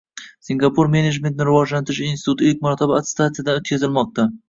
[0.45, 4.39] Singapur menejmentni rivojlantirish instituti ilk marotaba attestatsiyadan o‘tkazilmoqdang